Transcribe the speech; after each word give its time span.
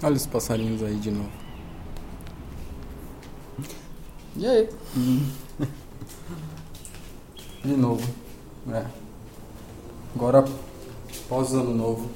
Olha 0.00 0.14
os 0.14 0.26
passarinhos 0.26 0.82
aí 0.82 0.96
de 0.96 1.10
novo. 1.10 1.30
E 4.36 4.46
aí? 4.46 4.68
De 7.64 7.76
novo. 7.76 8.08
É. 8.70 8.86
Agora, 10.14 10.44
pós 11.28 11.52
ano 11.52 11.74
novo. 11.74 12.08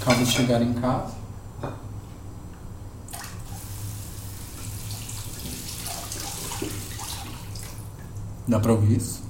Acabo 0.00 0.24
de 0.24 0.30
chegar 0.30 0.62
em 0.62 0.72
casa. 0.72 1.14
Dá 8.48 8.58
pra 8.58 8.72
ouvir 8.72 8.96
isso? 8.96 9.22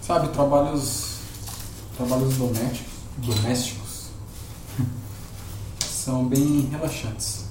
Sabe, 0.00 0.28
trabalhos. 0.46 1.16
Trabalhos 1.96 2.36
domésticos. 2.36 2.92
Domésticos. 3.18 4.06
são 5.80 6.26
bem 6.26 6.68
relaxantes. 6.70 7.46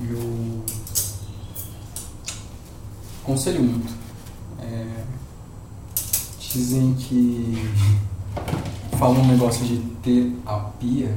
Eu. 0.00 0.64
Aconselho 3.22 3.62
muito. 3.62 3.92
É, 4.60 5.04
dizem 6.38 6.94
que. 6.94 7.72
Falam 8.98 9.20
um 9.22 9.26
negócio 9.26 9.64
de 9.64 9.78
terapia. 10.02 11.16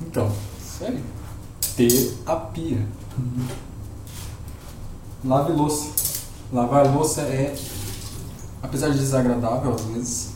Então, 0.00 0.30
sério. 0.60 1.02
Terapia. 1.76 2.86
Lave 5.24 5.52
louça. 5.52 5.90
Lavar 6.52 6.92
louça 6.92 7.22
é, 7.22 7.54
apesar 8.62 8.90
de 8.90 8.98
desagradável 8.98 9.74
às 9.74 9.82
vezes, 9.82 10.30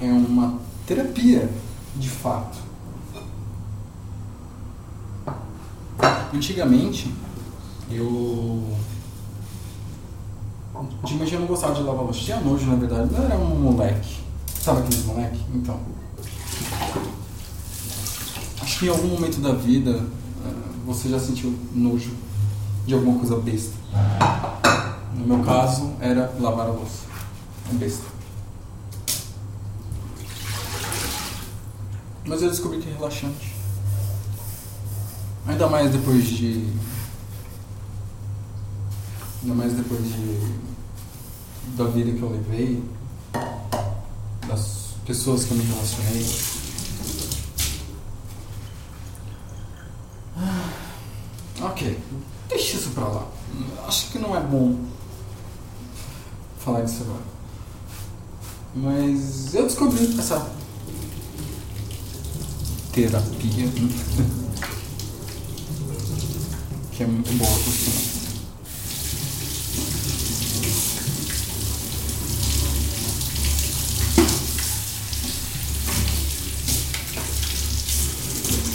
é 0.00 0.06
uma 0.06 0.58
terapia 0.86 1.50
de 1.96 2.08
fato. 2.08 2.58
Antigamente, 6.32 7.12
eu. 7.90 8.62
Antigamente 11.02 11.34
eu 11.34 11.40
não 11.40 11.46
gostava 11.46 11.74
de 11.74 11.82
lavar 11.82 12.04
louça. 12.04 12.20
Tinha 12.20 12.40
nojo, 12.40 12.66
na 12.66 12.74
verdade. 12.74 13.14
Eu 13.14 13.22
era 13.22 13.38
um 13.38 13.54
moleque. 13.60 14.20
Sabe 14.60 14.80
aqueles 14.80 15.04
moleque? 15.04 15.40
Então. 15.54 15.78
Acho 18.60 18.78
que 18.78 18.86
em 18.86 18.88
algum 18.88 19.08
momento 19.08 19.40
da 19.40 19.52
vida 19.52 20.04
eh, 20.44 20.52
você 20.84 21.08
já 21.08 21.20
sentiu 21.20 21.54
nojo 21.72 22.12
de 22.86 22.94
alguma 22.94 23.18
coisa 23.18 23.36
besta. 23.36 23.74
No 25.14 25.26
meu 25.26 25.44
caso, 25.44 25.94
era 26.00 26.34
lavar 26.40 26.66
a 26.66 26.70
louça. 26.70 27.04
É 27.70 27.74
besta. 27.74 28.04
Mas 32.26 32.42
eu 32.42 32.50
descobri 32.50 32.80
que 32.80 32.88
é 32.88 32.92
relaxante. 32.92 33.54
Ainda 35.46 35.68
mais 35.68 35.92
depois 35.92 36.26
de. 36.26 36.66
Ainda 39.42 39.54
mais 39.54 39.72
depois 39.74 40.02
de. 40.02 40.64
Da 41.76 41.84
vida 41.84 42.12
que 42.12 42.22
eu 42.22 42.30
levei. 42.30 42.82
Das 44.48 44.94
pessoas 45.06 45.44
que 45.44 45.52
eu 45.52 45.56
me 45.58 45.64
relacionei. 45.64 46.26
Ah, 50.36 50.70
ok. 51.62 51.98
Deixa 52.48 52.76
isso 52.76 52.90
pra 52.90 53.06
lá. 53.06 53.26
Acho 53.86 54.10
que 54.10 54.18
não 54.18 54.34
é 54.36 54.40
bom 54.40 54.93
falar 56.64 56.80
disso 56.80 57.02
agora. 57.02 57.22
Mas 58.74 59.54
eu 59.54 59.64
descobri 59.64 60.18
essa 60.18 60.50
terapia 62.92 63.68
que 66.92 67.02
é 67.02 67.06
muito 67.06 67.32
boa 67.36 67.50
por 67.50 67.72
sinal. 67.72 68.14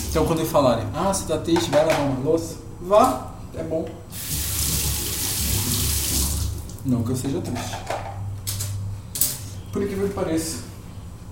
Então 0.09 0.25
quando 0.25 0.45
falarem, 0.45 0.85
ah, 0.93 1.13
você 1.13 1.25
tá 1.25 1.37
triste, 1.37 1.69
vai 1.71 1.85
lavar 1.85 2.01
uma 2.01 2.19
louça, 2.23 2.55
vá, 2.81 3.31
é 3.55 3.63
bom. 3.63 3.87
Não 6.89 7.03
que 7.03 7.11
eu 7.11 7.15
seja 7.15 7.39
triste. 7.39 7.77
Por 9.71 9.83
incrível 9.83 10.07
que 10.07 10.15
pareça, 10.15 10.57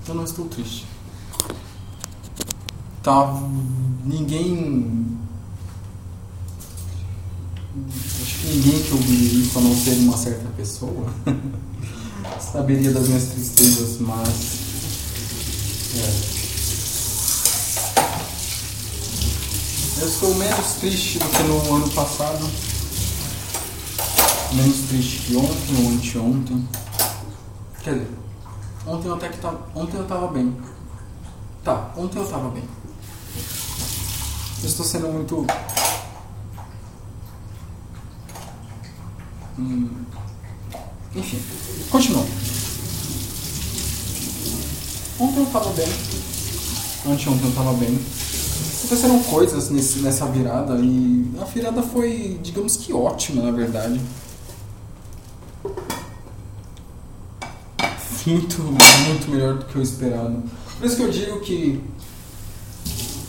eu 0.07 0.13
não 0.13 0.23
estou 0.23 0.45
triste. 0.45 0.85
Tá. 3.01 3.41
Ninguém. 4.05 5.17
Acho 8.21 8.37
que 8.39 8.47
ninguém 8.49 8.83
que 8.83 8.93
ouviria 8.93 9.41
isso, 9.41 9.57
a 9.57 9.61
não 9.61 9.75
ser 9.75 9.95
uma 9.95 10.17
certa 10.17 10.47
pessoa, 10.49 11.11
saberia 12.39 12.91
das 12.91 13.07
minhas 13.07 13.25
tristezas, 13.25 13.97
mas. 13.99 14.59
É. 15.95 16.37
Eu 20.01 20.07
estou 20.07 20.35
menos 20.35 20.73
triste 20.73 21.17
do 21.17 21.25
que 21.25 21.43
no 21.43 21.75
ano 21.77 21.89
passado. 21.89 22.47
Menos 24.53 24.87
triste 24.87 25.19
que 25.23 25.35
ontem 25.35 25.85
ou 25.85 25.91
anteontem. 25.91 26.67
Quer 27.83 27.93
dizer, 27.95 28.11
ontem 28.85 29.07
eu 29.07 29.15
até 29.15 29.29
que 29.29 29.37
tava. 29.39 29.59
Ontem 29.75 29.97
eu 29.97 30.05
tava 30.05 30.27
bem. 30.27 30.55
Tá, 31.63 31.91
ontem 31.97 32.19
eu 32.19 32.27
tava 32.27 32.49
bem. 32.49 32.63
Eu 34.63 34.69
estou 34.69 34.85
sendo 34.85 35.09
muito. 35.09 35.45
Hum, 39.59 39.89
enfim, 41.15 41.41
continuando. 41.89 42.29
Ontem 45.19 45.39
eu 45.39 45.45
tava 45.47 45.69
bem. 45.71 45.87
Anteontem 47.05 47.49
eu 47.49 47.55
tava 47.55 47.73
bem. 47.73 47.99
Aconteceram 48.77 49.21
coisas 49.23 49.69
nesse, 49.69 49.99
nessa 49.99 50.25
virada 50.27 50.79
e 50.79 51.29
a 51.41 51.43
virada 51.43 51.83
foi, 51.83 52.39
digamos 52.41 52.77
que 52.77 52.93
ótima, 52.93 53.43
na 53.43 53.51
verdade. 53.51 53.99
Muito, 58.27 58.61
muito 58.61 59.31
melhor 59.31 59.53
do 59.53 59.65
que 59.65 59.75
eu 59.77 59.81
esperado. 59.81 60.43
Por 60.77 60.85
isso 60.85 60.97
que 60.97 61.01
eu 61.01 61.09
digo 61.09 61.39
que 61.39 61.81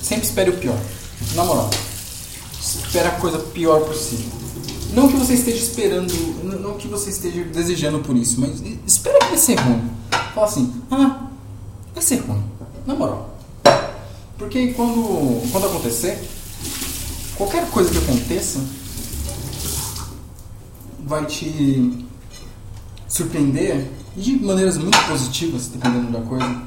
sempre 0.02 0.24
espere 0.24 0.50
o 0.50 0.56
pior. 0.56 0.76
Na 1.36 1.44
moral. 1.44 1.70
Espere 2.60 3.06
a 3.06 3.12
coisa 3.12 3.38
pior 3.38 3.80
possível. 3.82 4.26
Não 4.94 5.06
que 5.06 5.16
você 5.16 5.34
esteja 5.34 5.58
esperando, 5.58 6.12
não 6.60 6.76
que 6.76 6.88
você 6.88 7.10
esteja 7.10 7.44
desejando 7.44 8.00
por 8.00 8.16
isso, 8.16 8.40
mas 8.40 8.60
espera 8.84 9.20
que 9.20 9.26
vai 9.26 9.38
ser 9.38 9.54
ruim. 9.60 9.88
Fala 10.34 10.46
assim, 10.48 10.82
ah, 10.90 11.28
vai 11.94 12.02
ser 12.02 12.16
ruim. 12.16 12.42
Na 12.84 12.96
moral. 12.96 13.38
Porque 14.36 14.72
quando, 14.72 15.48
quando 15.52 15.66
acontecer, 15.66 16.18
qualquer 17.36 17.70
coisa 17.70 17.90
que 17.90 17.98
aconteça 17.98 18.58
vai 21.06 21.24
te 21.24 22.04
surpreender 23.06 23.97
de 24.18 24.38
maneiras 24.44 24.76
muito 24.76 24.98
positivas, 25.06 25.68
dependendo 25.68 26.12
da 26.12 26.20
coisa. 26.20 26.62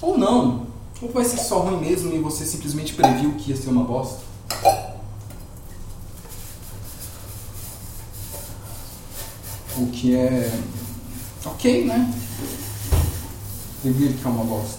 Ou 0.00 0.16
não. 0.16 0.66
Ou 1.00 1.10
vai 1.12 1.24
ser 1.24 1.38
só 1.38 1.60
ruim 1.60 1.80
mesmo 1.80 2.14
e 2.14 2.18
você 2.18 2.46
simplesmente 2.46 2.94
previu 2.94 3.34
que 3.34 3.50
ia 3.50 3.56
ser 3.56 3.68
uma 3.68 3.84
bosta. 3.84 4.20
O 9.76 9.86
que 9.88 10.14
é 10.14 10.58
ok, 11.44 11.84
né? 11.84 12.14
Prever 13.82 14.14
que 14.14 14.26
é 14.26 14.30
uma 14.30 14.44
bosta. 14.44 14.78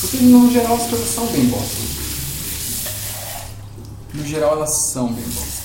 Porque 0.00 0.16
no 0.16 0.50
geral 0.50 0.76
as 0.76 0.88
coisas 0.88 1.08
são 1.08 1.26
bem 1.26 1.46
bosta. 1.46 1.76
No 4.14 4.24
geral 4.24 4.52
elas 4.56 4.70
são 4.70 5.12
bem 5.12 5.24
bosta. 5.24 5.59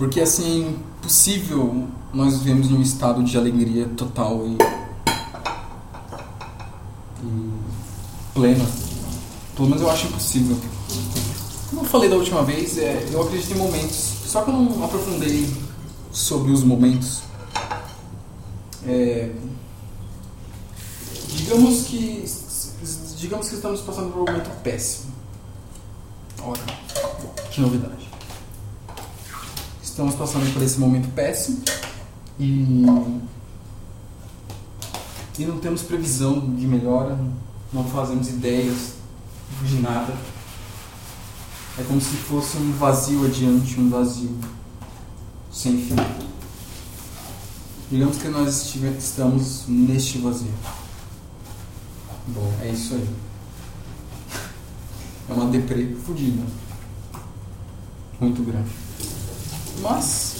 Porque 0.00 0.18
assim, 0.18 0.64
é 0.64 0.70
impossível 0.70 1.86
nós 2.10 2.38
vivemos 2.38 2.70
num 2.70 2.80
estado 2.80 3.22
de 3.22 3.36
alegria 3.36 3.86
total 3.98 4.46
e, 4.46 4.56
e 7.22 7.52
plena. 8.32 8.66
Pelo 9.54 9.68
menos 9.68 9.82
eu 9.82 9.90
acho 9.90 10.06
impossível. 10.06 10.56
Como 11.68 11.82
eu 11.82 11.84
falei 11.84 12.08
da 12.08 12.16
última 12.16 12.42
vez, 12.42 12.78
é, 12.78 13.10
eu 13.12 13.20
acredito 13.20 13.52
em 13.52 13.58
momentos. 13.58 14.14
Só 14.24 14.40
que 14.40 14.48
eu 14.50 14.54
não 14.54 14.82
aprofundei 14.82 15.54
sobre 16.10 16.50
os 16.50 16.64
momentos. 16.64 17.20
É, 18.86 19.30
Digamos 21.36 21.82
que 21.88 22.24
digamos 23.18 23.48
que 23.50 23.54
estamos 23.54 23.82
passando 23.82 24.10
por 24.12 24.22
um 24.22 24.24
momento 24.24 24.50
péssimo. 24.62 25.12
Ora, 26.42 26.60
que 27.50 27.60
novidade. 27.60 28.09
Estamos 30.00 30.14
passando 30.14 30.50
por 30.54 30.62
esse 30.62 30.80
momento 30.80 31.14
péssimo 31.14 31.60
e 32.38 32.74
e 35.38 35.44
não 35.44 35.58
temos 35.58 35.82
previsão 35.82 36.40
de 36.54 36.66
melhora, 36.66 37.18
não 37.70 37.84
fazemos 37.84 38.30
ideias 38.30 38.94
de 39.62 39.74
nada. 39.76 40.16
É 41.78 41.82
como 41.82 42.00
se 42.00 42.16
fosse 42.16 42.56
um 42.56 42.72
vazio 42.72 43.26
adiante, 43.26 43.78
um 43.78 43.90
vazio 43.90 44.38
sem 45.52 45.76
fim. 45.76 45.96
Digamos 47.90 48.16
que 48.16 48.28
nós 48.28 48.74
estamos 48.74 49.64
neste 49.68 50.16
vazio. 50.16 50.54
Bom, 52.28 52.50
é 52.62 52.70
isso 52.70 52.94
aí. 52.94 53.06
É 55.28 55.32
uma 55.34 55.50
deprê 55.50 55.94
fodida. 56.06 56.42
Muito 58.18 58.42
grande. 58.42 58.89
Mas. 59.80 60.34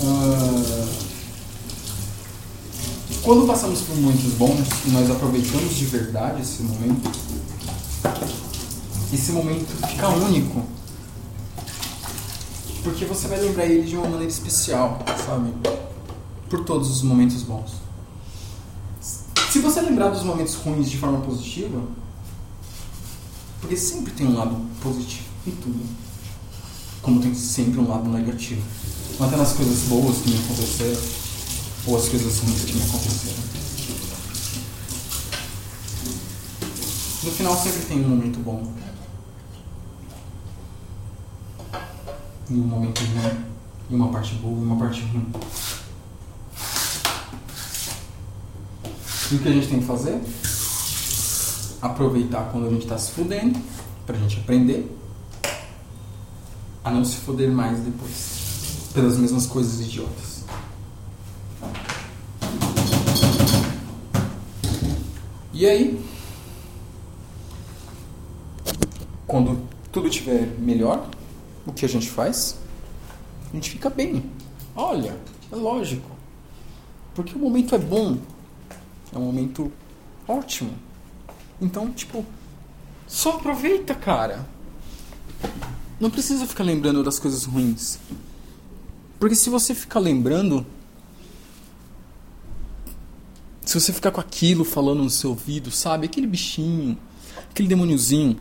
Uh, 0.00 1.04
quando 3.22 3.46
passamos 3.46 3.80
por 3.80 3.96
momentos 3.96 4.32
bons 4.34 4.68
e 4.84 4.90
nós 4.90 5.10
aproveitamos 5.10 5.74
de 5.74 5.86
verdade 5.86 6.42
esse 6.42 6.62
momento, 6.62 7.10
esse 9.12 9.32
momento 9.32 9.86
fica 9.88 10.08
único. 10.08 10.62
Porque 12.82 13.06
você 13.06 13.26
vai 13.28 13.40
lembrar 13.40 13.64
ele 13.64 13.88
de 13.88 13.96
uma 13.96 14.06
maneira 14.06 14.30
especial, 14.30 15.02
sabe? 15.26 15.54
Por 16.50 16.64
todos 16.64 16.90
os 16.90 17.02
momentos 17.02 17.42
bons. 17.42 17.72
Se 19.50 19.58
você 19.60 19.80
lembrar 19.80 20.10
dos 20.10 20.22
momentos 20.22 20.54
ruins 20.56 20.90
de 20.90 20.98
forma 20.98 21.20
positiva, 21.20 21.80
porque 23.60 23.76
sempre 23.76 24.12
tem 24.12 24.26
um 24.26 24.36
lado 24.36 24.54
positivo 24.82 25.28
em 25.46 25.52
tudo. 25.52 26.03
Como 27.04 27.20
tem 27.20 27.34
sempre 27.34 27.78
um 27.78 27.88
lado 27.88 28.08
negativo. 28.08 28.62
Até 29.20 29.36
nas 29.36 29.52
coisas 29.52 29.88
boas 29.88 30.16
que 30.18 30.30
me 30.30 30.38
aconteceram, 30.38 31.00
ou 31.86 31.96
as 31.96 32.08
coisas 32.08 32.38
ruins 32.40 32.64
que 32.64 32.72
me 32.72 32.82
aconteceram. 32.82 33.44
No 37.22 37.30
final 37.30 37.62
sempre 37.62 37.82
tem 37.82 38.04
um 38.04 38.08
momento 38.08 38.38
bom. 38.40 38.72
E 42.50 42.54
um 42.54 42.66
momento 42.66 42.98
ruim. 42.98 43.44
E 43.90 43.94
uma 43.94 44.08
parte 44.08 44.34
boa 44.36 44.58
e 44.58 44.64
uma 44.64 44.76
parte 44.76 45.02
ruim. 45.02 45.26
E 49.30 49.34
o 49.36 49.38
que 49.38 49.48
a 49.48 49.52
gente 49.52 49.68
tem 49.68 49.78
que 49.78 49.86
fazer? 49.86 50.20
aproveitar 51.84 52.48
quando 52.50 52.66
a 52.66 52.70
gente 52.70 52.84
está 52.84 52.96
se 52.96 53.12
fudendo, 53.12 53.58
para 54.06 54.16
a 54.16 54.18
gente 54.18 54.38
aprender 54.38 54.90
a 56.84 56.90
não 56.90 57.04
se 57.04 57.16
fuder 57.16 57.50
mais 57.50 57.80
depois, 57.80 58.90
pelas 58.92 59.16
mesmas 59.16 59.46
coisas 59.46 59.80
idiotas. 59.80 60.44
E 65.52 65.66
aí, 65.66 66.04
quando 69.26 69.66
tudo 69.90 70.08
estiver 70.08 70.46
melhor, 70.58 71.08
o 71.64 71.72
que 71.72 71.86
a 71.86 71.88
gente 71.88 72.10
faz? 72.10 72.58
A 73.50 73.54
gente 73.54 73.70
fica 73.70 73.88
bem. 73.88 74.30
Olha, 74.76 75.16
é 75.50 75.56
lógico. 75.56 76.10
Porque 77.14 77.34
o 77.34 77.38
momento 77.38 77.74
é 77.74 77.78
bom. 77.78 78.18
É 79.12 79.16
um 79.16 79.22
momento 79.22 79.72
ótimo. 80.26 80.72
Então, 81.60 81.90
tipo, 81.92 82.26
só 83.06 83.36
aproveita, 83.36 83.94
cara. 83.94 84.44
Não 86.04 86.10
precisa 86.10 86.46
ficar 86.46 86.64
lembrando 86.64 87.02
das 87.02 87.18
coisas 87.18 87.44
ruins. 87.46 87.98
Porque 89.18 89.34
se 89.34 89.48
você 89.48 89.74
ficar 89.74 90.00
lembrando. 90.00 90.66
Se 93.62 93.80
você 93.80 93.90
ficar 93.90 94.10
com 94.10 94.20
aquilo 94.20 94.66
falando 94.66 95.02
no 95.02 95.08
seu 95.08 95.30
ouvido, 95.30 95.70
sabe? 95.70 96.04
Aquele 96.04 96.26
bichinho, 96.26 96.98
aquele 97.48 97.68
demôniozinho 97.68 98.38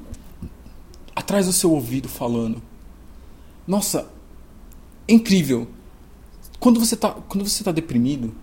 atrás 1.15 1.45
do 1.45 1.53
seu 1.53 1.71
ouvido 1.71 2.09
falando. 2.09 2.61
Nossa, 3.65 4.09
é 5.07 5.13
incrível. 5.13 5.65
Quando 6.59 6.81
você 6.81 6.97
tá, 6.97 7.11
quando 7.11 7.47
você 7.47 7.63
tá 7.63 7.71
deprimido, 7.71 8.35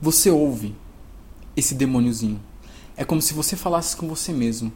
você 0.00 0.30
ouve 0.30 0.76
esse 1.56 1.74
demôniozinho. 1.74 2.40
É 2.96 3.04
como 3.04 3.20
se 3.20 3.34
você 3.34 3.56
falasse 3.56 3.96
com 3.96 4.06
você 4.06 4.32
mesmo. 4.32 4.72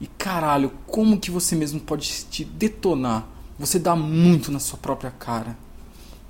E 0.00 0.06
caralho, 0.06 0.72
como 0.86 1.18
que 1.18 1.30
você 1.30 1.56
mesmo 1.56 1.80
pode 1.80 2.26
te 2.30 2.44
detonar? 2.44 3.26
Você 3.58 3.78
dá 3.78 3.96
muito 3.96 4.52
na 4.52 4.60
sua 4.60 4.78
própria 4.78 5.10
cara. 5.10 5.58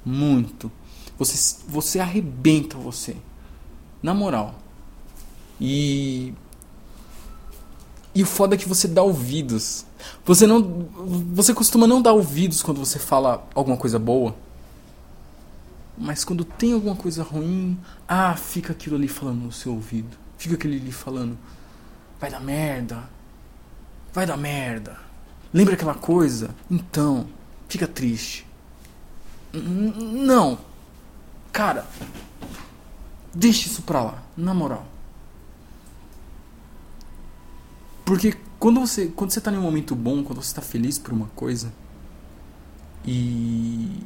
Muito. 0.05 0.71
Você, 1.19 1.57
você 1.69 2.01
arrebenta 2.01 2.79
você. 2.79 3.17
Na 4.03 4.15
moral. 4.15 4.55
E. 5.61 6.33
E 8.15 8.23
o 8.23 8.27
foda 8.27 8.55
é 8.55 8.59
que 8.59 8.69
você 8.69 8.89
dá 8.89 9.03
ouvidos. 9.03 9.85
Você 10.25 10.47
não. 10.47 10.89
Você 11.35 11.53
costuma 11.53 11.87
não 11.87 12.01
dar 12.01 12.13
ouvidos 12.13 12.63
quando 12.63 12.79
você 12.79 12.99
fala 12.99 13.47
alguma 13.55 13.77
coisa 13.77 13.99
boa. 13.99 14.35
Mas 15.97 16.25
quando 16.25 16.45
tem 16.45 16.73
alguma 16.73 16.95
coisa 16.95 17.23
ruim, 17.23 17.77
ah, 18.07 18.35
fica 18.37 18.73
aquilo 18.73 18.97
ali 18.97 19.09
falando 19.09 19.43
no 19.43 19.53
seu 19.53 19.73
ouvido. 19.73 20.17
Fica 20.39 20.55
aquele 20.55 20.77
ali 20.77 20.93
falando: 20.93 21.37
vai 22.21 22.31
dar 22.31 22.41
merda, 22.41 23.11
vai 24.19 24.27
dar 24.27 24.37
merda. 24.37 24.99
Lembra 25.55 25.75
aquela 25.75 25.95
coisa? 25.95 26.53
Então, 26.69 27.29
fica 27.69 27.87
triste. 27.87 28.45
Não, 29.53 30.59
cara, 31.53 31.87
deixa 33.33 33.69
isso 33.69 33.83
pra 33.83 34.03
lá, 34.03 34.23
na 34.37 34.53
moral. 34.53 34.85
Porque 38.05 38.37
quando 38.59 38.81
você, 38.81 39.07
quando 39.07 39.31
você 39.31 39.41
tá 39.41 39.53
em 39.53 39.57
um 39.57 39.63
momento 39.63 39.95
bom, 39.95 40.25
quando 40.25 40.43
você 40.43 40.53
tá 40.53 40.63
feliz 40.63 40.99
por 40.99 41.13
uma 41.13 41.29
coisa, 41.29 41.73
e 43.07 44.03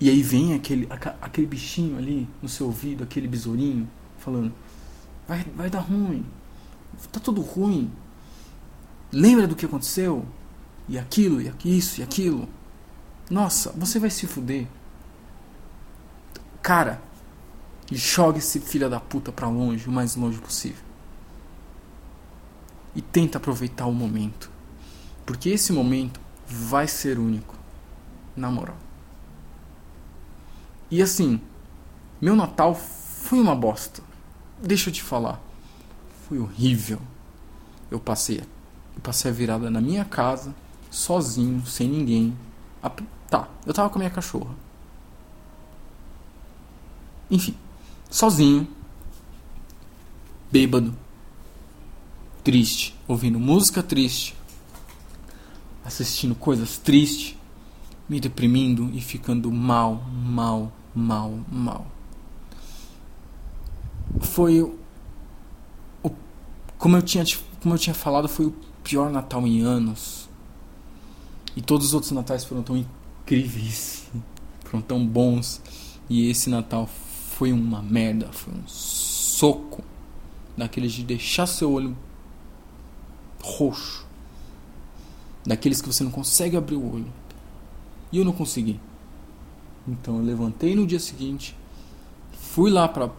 e 0.00 0.08
aí 0.08 0.22
vem 0.22 0.54
aquele, 0.54 0.88
aquele 1.20 1.46
bichinho 1.46 1.98
ali 1.98 2.26
no 2.40 2.48
seu 2.48 2.66
ouvido, 2.66 3.04
aquele 3.04 3.28
besourinho, 3.28 3.88
falando: 4.16 4.54
Vai, 5.26 5.44
vai 5.54 5.68
dar 5.68 5.80
ruim. 5.80 6.24
Tá 7.12 7.20
tudo 7.20 7.42
ruim. 7.42 7.90
Lembra 9.12 9.46
do 9.46 9.56
que 9.56 9.66
aconteceu? 9.66 10.26
E 10.88 10.98
aquilo, 10.98 11.40
e 11.40 11.78
isso, 11.78 12.00
e 12.00 12.02
aquilo. 12.02 12.48
Nossa, 13.30 13.72
você 13.72 13.98
vai 13.98 14.10
se 14.10 14.26
fuder. 14.26 14.66
Cara, 16.62 17.00
joga 17.90 18.38
esse 18.38 18.60
filho 18.60 18.88
da 18.88 19.00
puta 19.00 19.32
pra 19.32 19.48
longe, 19.48 19.88
o 19.88 19.92
mais 19.92 20.16
longe 20.16 20.38
possível. 20.38 20.84
E 22.94 23.02
tenta 23.02 23.38
aproveitar 23.38 23.86
o 23.86 23.92
momento. 23.92 24.50
Porque 25.24 25.50
esse 25.50 25.72
momento 25.72 26.20
vai 26.46 26.88
ser 26.88 27.18
único. 27.18 27.54
Na 28.36 28.50
moral. 28.50 28.76
E 30.90 31.02
assim, 31.02 31.40
meu 32.20 32.34
Natal 32.34 32.74
foi 32.74 33.40
uma 33.40 33.54
bosta. 33.54 34.02
Deixa 34.62 34.88
eu 34.88 34.92
te 34.92 35.02
falar. 35.02 35.40
Foi 36.26 36.38
horrível. 36.38 37.00
Eu 37.90 38.00
passei, 38.00 38.42
passei 39.00 39.30
a 39.30 39.34
virada 39.34 39.70
na 39.70 39.80
minha 39.80 40.04
casa, 40.04 40.54
sozinho, 40.90 41.64
sem 41.66 41.88
ninguém. 41.88 42.36
A, 42.82 42.90
tá, 43.28 43.48
eu 43.66 43.74
tava 43.74 43.90
com 43.90 43.96
a 43.96 44.00
minha 44.00 44.10
cachorra. 44.10 44.54
Enfim, 47.30 47.54
sozinho, 48.10 48.66
bêbado, 50.50 50.96
triste, 52.42 52.94
ouvindo 53.06 53.38
música 53.38 53.82
triste, 53.82 54.34
assistindo 55.84 56.34
coisas 56.34 56.78
tristes, 56.78 57.36
me 58.08 58.18
deprimindo 58.18 58.90
e 58.94 59.00
ficando 59.00 59.52
mal, 59.52 60.02
mal, 60.10 60.72
mal, 60.94 61.38
mal 61.52 61.98
foi 64.20 64.62
o, 64.62 64.78
como 66.78 66.96
eu 66.96 67.02
tinha 67.02 67.24
como 67.60 67.74
eu 67.74 67.78
tinha 67.78 67.94
falado 67.94 68.28
foi 68.28 68.46
o 68.46 68.54
pior 68.88 69.10
Natal 69.10 69.46
em 69.46 69.60
anos. 69.60 70.26
E 71.54 71.60
todos 71.60 71.88
os 71.88 71.94
outros 71.94 72.10
natais 72.12 72.42
foram 72.42 72.62
tão 72.62 72.74
incríveis 72.74 74.08
foram 74.64 74.82
tão 74.82 75.06
bons. 75.06 75.60
E 76.08 76.30
esse 76.30 76.48
Natal 76.48 76.88
foi 77.36 77.52
uma 77.52 77.82
merda 77.82 78.32
foi 78.32 78.54
um 78.54 78.66
soco. 78.66 79.84
Daqueles 80.56 80.92
de 80.92 81.04
deixar 81.04 81.46
seu 81.46 81.70
olho 81.70 81.94
roxo. 83.42 84.06
Daqueles 85.44 85.82
que 85.82 85.86
você 85.86 86.02
não 86.02 86.10
consegue 86.10 86.56
abrir 86.56 86.76
o 86.76 86.94
olho. 86.94 87.12
E 88.10 88.16
eu 88.16 88.24
não 88.24 88.32
consegui. 88.32 88.80
Então 89.86 90.16
eu 90.16 90.24
levantei 90.24 90.74
no 90.74 90.86
dia 90.86 90.98
seguinte 90.98 91.54
Fui 92.32 92.70
lá 92.70 92.88
para 92.88 93.10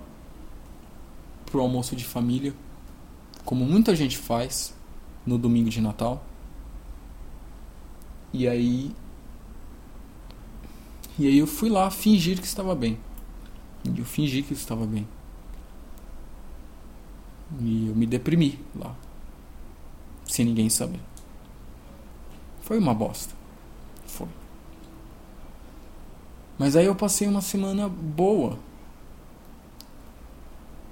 pro 1.46 1.62
almoço 1.62 1.96
de 1.96 2.04
família, 2.04 2.54
como 3.46 3.66
muita 3.66 3.96
gente 3.96 4.18
faz 4.18 4.74
no 5.30 5.38
domingo 5.38 5.70
de 5.70 5.80
Natal. 5.80 6.26
E 8.34 8.48
aí 8.48 8.92
e 11.18 11.28
aí 11.28 11.38
eu 11.38 11.46
fui 11.46 11.70
lá 11.70 11.92
fingir 11.92 12.40
que 12.40 12.48
estava 12.48 12.74
bem. 12.74 12.98
E 13.84 14.00
eu 14.00 14.06
fingi 14.06 14.42
que 14.42 14.54
estava 14.54 14.86
bem. 14.86 15.08
E 17.60 17.88
eu 17.88 17.96
me 17.96 18.06
deprimi 18.06 18.60
lá. 18.76 18.96
Sem 20.26 20.46
ninguém 20.46 20.70
saber. 20.70 21.02
Foi 22.62 22.80
uma 22.80 22.94
bosta. 22.94 23.36
Foi. 24.08 24.28
Mas 26.58 26.76
aí 26.76 26.86
eu 26.86 26.96
passei 26.96 27.28
uma 27.28 27.42
semana 27.42 27.90
boa 27.90 28.58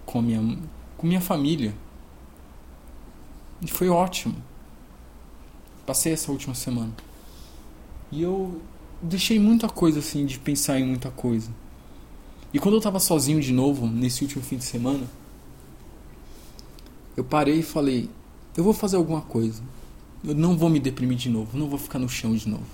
com 0.06 0.22
minha, 0.22 0.58
com 0.98 1.08
minha 1.08 1.22
família. 1.22 1.74
E 3.62 3.68
foi 3.68 3.90
ótimo. 3.90 4.36
Passei 5.86 6.14
essa 6.14 6.32
última 6.32 6.54
semana. 6.54 6.94
E 8.12 8.22
eu 8.22 8.62
deixei 9.02 9.40
muita 9.40 9.68
coisa 9.68 10.00
assim 10.00 10.26
de 10.26 10.40
pensar 10.40 10.80
em 10.80 10.86
muita 10.86 11.10
coisa. 11.10 11.50
E 12.54 12.60
quando 12.60 12.76
eu 12.76 12.82
tava 12.82 13.00
sozinho 13.00 13.42
de 13.42 13.52
novo, 13.52 13.88
nesse 13.88 14.24
último 14.24 14.44
fim 14.44 14.58
de 14.58 14.64
semana, 14.64 15.06
eu 17.16 17.24
parei 17.24 17.60
e 17.60 17.64
falei: 17.64 18.10
eu 18.56 18.64
vou 18.64 18.74
fazer 18.74 18.98
alguma 18.98 19.22
coisa. 19.22 19.62
Eu 20.24 20.34
não 20.34 20.58
vou 20.58 20.70
me 20.70 20.80
deprimir 20.80 21.18
de 21.18 21.30
novo, 21.30 21.58
não 21.58 21.70
vou 21.70 21.78
ficar 21.78 22.00
no 22.00 22.10
chão 22.10 22.36
de 22.36 22.50
novo. 22.50 22.66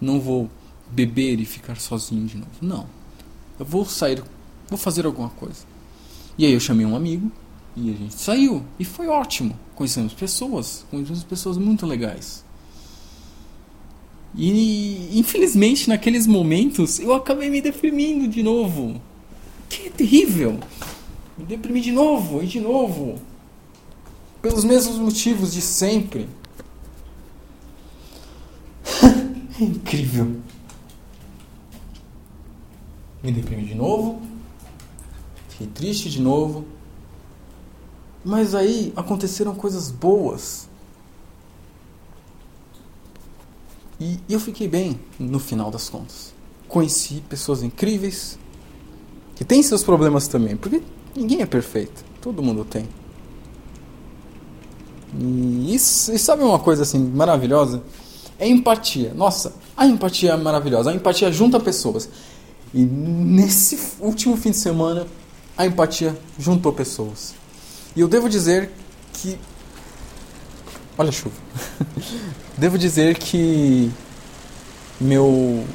Não 0.00 0.20
vou 0.20 0.50
beber 0.90 1.38
e 1.38 1.44
ficar 1.44 1.78
sozinho 1.78 2.26
de 2.26 2.36
novo. 2.38 2.50
Não. 2.60 2.86
Eu 3.58 3.66
vou 3.66 3.84
sair, 3.84 4.22
vou 4.68 4.78
fazer 4.78 5.04
alguma 5.06 5.28
coisa. 5.30 5.64
E 6.38 6.46
aí 6.46 6.52
eu 6.52 6.60
chamei 6.60 6.86
um 6.86 6.96
amigo 6.96 7.30
e 7.76 7.90
a 7.90 7.94
gente 7.94 8.14
saiu 8.14 8.62
e 8.78 8.84
foi 8.84 9.08
ótimo. 9.08 9.58
Conhecemos 9.74 10.12
pessoas, 10.12 10.84
conhecemos 10.90 11.24
pessoas 11.24 11.56
muito 11.56 11.86
legais. 11.86 12.44
E 14.34 15.18
infelizmente 15.18 15.88
naqueles 15.88 16.26
momentos 16.26 16.98
eu 16.98 17.14
acabei 17.14 17.50
me 17.50 17.60
deprimindo 17.60 18.28
de 18.28 18.42
novo. 18.42 19.00
Que 19.68 19.90
terrível! 19.90 20.58
Me 21.36 21.44
deprimi 21.44 21.80
de 21.80 21.92
novo 21.92 22.42
e 22.42 22.46
de 22.46 22.60
novo. 22.60 23.18
Pelos 24.40 24.64
mesmos 24.64 24.98
motivos 24.98 25.52
de 25.52 25.62
sempre. 25.62 26.28
é 29.58 29.64
incrível. 29.64 30.36
Me 33.22 33.32
deprimi 33.32 33.64
de 33.64 33.74
novo. 33.74 34.20
Fiquei 35.48 35.68
triste 35.68 36.10
de 36.10 36.20
novo. 36.20 36.66
Mas 38.24 38.54
aí 38.54 38.92
aconteceram 38.94 39.54
coisas 39.54 39.90
boas. 39.90 40.68
E 44.00 44.18
eu 44.28 44.40
fiquei 44.40 44.68
bem 44.68 44.98
no 45.18 45.38
final 45.38 45.70
das 45.70 45.88
contas. 45.88 46.32
Conheci 46.68 47.22
pessoas 47.28 47.62
incríveis 47.62 48.38
que 49.34 49.44
têm 49.44 49.62
seus 49.62 49.82
problemas 49.82 50.26
também, 50.28 50.56
porque 50.56 50.82
ninguém 51.14 51.42
é 51.42 51.46
perfeito, 51.46 52.04
todo 52.20 52.42
mundo 52.42 52.64
tem. 52.64 52.88
E, 55.18 55.74
isso, 55.74 56.12
e 56.12 56.18
sabe 56.18 56.42
uma 56.42 56.58
coisa 56.58 56.82
assim 56.82 56.98
maravilhosa? 56.98 57.82
É 58.38 58.48
empatia. 58.48 59.12
Nossa, 59.14 59.54
a 59.76 59.86
empatia 59.86 60.32
é 60.32 60.36
maravilhosa. 60.36 60.90
A 60.90 60.94
empatia 60.94 61.30
junta 61.30 61.60
pessoas. 61.60 62.08
E 62.74 62.82
nesse 62.84 63.78
último 64.00 64.36
fim 64.36 64.50
de 64.50 64.56
semana, 64.56 65.06
a 65.56 65.66
empatia 65.66 66.18
juntou 66.38 66.72
pessoas. 66.72 67.34
E 67.94 68.00
eu 68.00 68.08
devo 68.08 68.28
dizer 68.28 68.70
que 69.12 69.38
Olha 70.96 71.08
a 71.08 71.12
chuva. 71.12 71.34
Devo 72.56 72.76
dizer 72.76 73.16
que 73.16 73.90
meu 75.00 75.66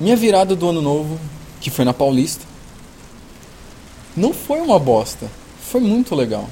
minha 0.00 0.16
virada 0.16 0.56
do 0.56 0.68
ano 0.68 0.80
novo, 0.80 1.20
que 1.60 1.70
foi 1.70 1.84
na 1.84 1.92
Paulista, 1.92 2.44
não 4.16 4.32
foi 4.32 4.60
uma 4.60 4.78
bosta. 4.78 5.30
Foi 5.70 5.80
muito 5.80 6.14
legal. 6.14 6.48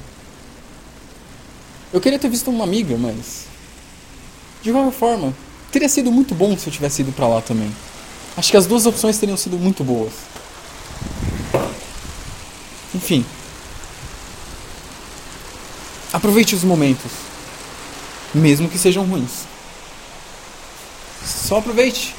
Eu 1.91 1.99
queria 1.99 2.19
ter 2.19 2.29
visto 2.29 2.49
uma 2.49 2.63
amiga, 2.63 2.95
mas 2.97 3.45
de 4.61 4.71
qualquer 4.71 4.91
forma, 4.91 5.33
teria 5.71 5.89
sido 5.89 6.11
muito 6.11 6.35
bom 6.35 6.57
se 6.57 6.67
eu 6.67 6.73
tivesse 6.73 7.01
ido 7.01 7.11
para 7.11 7.27
lá 7.27 7.41
também. 7.41 7.71
Acho 8.37 8.51
que 8.51 8.57
as 8.57 8.65
duas 8.65 8.85
opções 8.85 9.17
teriam 9.17 9.37
sido 9.37 9.57
muito 9.57 9.83
boas. 9.83 10.13
Enfim. 12.93 13.25
Aproveite 16.15 16.55
os 16.55 16.63
momentos 16.63 17.11
mesmo 18.33 18.69
que 18.69 18.77
sejam 18.77 19.03
ruins. 19.03 19.45
Só 21.25 21.57
aproveite. 21.59 22.15